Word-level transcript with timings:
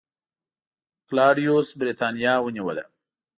کلاډیوس 1.07 1.69
برېټانیا 1.79 2.33
ونیوله 2.43 2.83